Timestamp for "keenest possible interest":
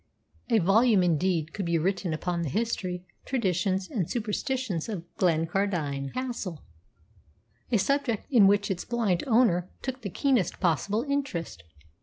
10.09-11.61